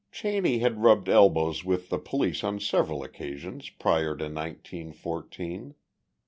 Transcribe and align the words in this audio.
Cheney 0.11 0.57
had 0.57 0.81
rubbed 0.81 1.09
elbows 1.09 1.63
with 1.63 1.89
the 1.89 1.99
police 1.99 2.43
on 2.43 2.59
several 2.59 3.03
occasions 3.03 3.69
prior 3.69 4.15
to 4.17 4.29
nineteen 4.29 4.91
fourteen. 4.93 5.75